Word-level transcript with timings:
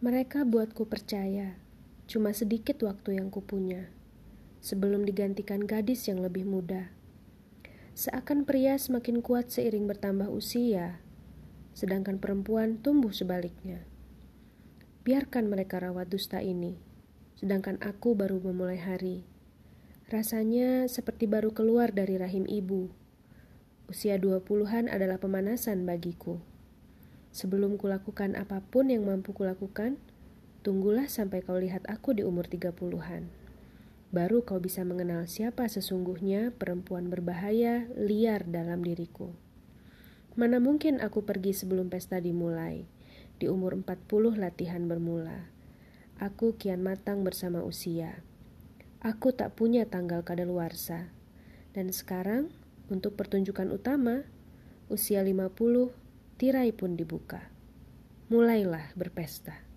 Mereka 0.00 0.48
buatku 0.48 0.88
percaya, 0.88 1.60
cuma 2.08 2.32
sedikit 2.32 2.80
waktu 2.88 3.20
yang 3.20 3.28
kupunya, 3.28 3.92
sebelum 4.64 5.04
digantikan 5.04 5.60
gadis 5.60 6.08
yang 6.08 6.24
lebih 6.24 6.48
muda. 6.48 6.88
Seakan 7.92 8.48
pria 8.48 8.80
semakin 8.80 9.20
kuat 9.20 9.52
seiring 9.52 9.84
bertambah 9.84 10.32
usia, 10.32 11.04
sedangkan 11.76 12.16
perempuan 12.16 12.80
tumbuh 12.80 13.12
sebaliknya. 13.12 13.84
Biarkan 15.04 15.52
mereka 15.52 15.84
rawat 15.84 16.08
dusta 16.08 16.40
ini, 16.40 16.80
sedangkan 17.36 17.76
aku 17.84 18.16
baru 18.16 18.40
memulai 18.40 18.80
hari. 18.80 19.28
Rasanya 20.08 20.88
seperti 20.88 21.28
baru 21.28 21.52
keluar 21.52 21.92
dari 21.92 22.16
rahim 22.16 22.48
ibu. 22.48 22.88
Usia 23.84 24.16
dua 24.16 24.40
puluhan 24.40 24.88
adalah 24.88 25.20
pemanasan 25.20 25.84
bagiku. 25.84 26.40
Sebelum 27.30 27.78
kulakukan 27.78 28.34
apa 28.34 28.58
pun 28.58 28.90
yang 28.90 29.06
mampu 29.06 29.30
kulakukan, 29.30 30.02
tunggulah 30.66 31.06
sampai 31.06 31.46
kau 31.46 31.56
lihat 31.56 31.86
aku 31.86 32.12
di 32.14 32.26
umur 32.26 32.50
tiga 32.50 32.74
puluhan. 32.74 33.30
Baru 34.10 34.42
kau 34.42 34.58
bisa 34.58 34.82
mengenal 34.82 35.30
siapa 35.30 35.70
sesungguhnya 35.70 36.50
perempuan 36.58 37.06
berbahaya 37.06 37.86
liar 37.94 38.42
dalam 38.50 38.82
diriku. 38.82 39.30
Mana 40.34 40.58
mungkin 40.58 40.98
aku 40.98 41.22
pergi 41.22 41.54
sebelum 41.54 41.86
pesta 41.86 42.18
dimulai. 42.18 42.90
Di 43.38 43.46
umur 43.46 43.78
empat 43.78 44.02
puluh 44.10 44.34
latihan 44.34 44.84
bermula. 44.90 45.46
Aku 46.18 46.58
kian 46.58 46.82
matang 46.82 47.22
bersama 47.22 47.62
usia. 47.62 48.20
Aku 49.00 49.32
tak 49.32 49.56
punya 49.56 49.88
tanggal 49.88 50.26
kadaluarsa. 50.26 51.08
Dan 51.72 51.94
sekarang, 51.94 52.52
untuk 52.92 53.16
pertunjukan 53.16 53.70
utama, 53.72 54.28
usia 54.92 55.22
lima 55.22 55.48
puluh 55.48 55.94
tirai 56.40 56.72
pun 56.72 56.96
dibuka. 56.96 57.52
Mulailah 58.32 58.96
berpesta. 58.96 59.69